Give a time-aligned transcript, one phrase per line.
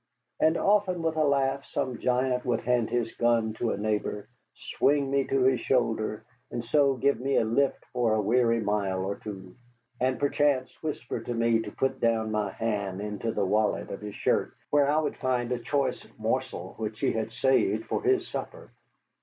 [0.39, 5.11] And often with a laugh some giant would hand his gun to a neighbor, swing
[5.11, 9.17] me to his shoulder, and so give me a lift for a weary mile or
[9.17, 9.53] two;
[9.99, 14.15] and perchance whisper to me to put down my hand into the wallet of his
[14.15, 18.71] shirt, where I would find a choice morsel which he had saved for his supper.